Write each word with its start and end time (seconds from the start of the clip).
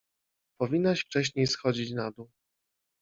Powinnaś 0.57 0.99
wcześniej 1.01 1.47
schodzić 1.47 1.91
na 1.91 2.11
dół. 2.11 2.29